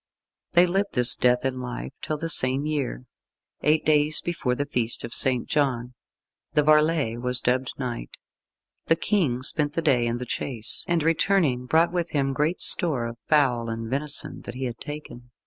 [0.53, 3.05] They lived this death in life till the same year
[3.61, 5.47] eight days before the Feast of St.
[5.47, 5.93] John
[6.53, 8.09] the varlet was dubbed knight.
[8.87, 13.05] The King spent the day in the chase, and returning, brought with him great store
[13.05, 15.29] of fowl and venison that he had taken.